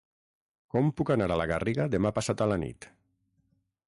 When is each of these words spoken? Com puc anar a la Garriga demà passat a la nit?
Com 0.75 0.87
puc 1.01 1.11
anar 1.15 1.27
a 1.35 1.37
la 1.41 1.45
Garriga 1.51 1.85
demà 1.97 2.13
passat 2.19 2.41
a 2.47 2.47
la 2.53 2.57
nit? 2.65 2.89